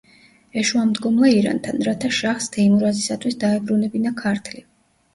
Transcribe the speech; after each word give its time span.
ეშუამდგომლა 0.61 1.29
ირანთან, 1.41 1.79
რათა 1.89 2.13
შაჰს 2.21 2.51
თეიმურაზისათვის 2.57 3.41
დაებრუნებინა 3.47 4.19
ქართლი. 4.27 4.69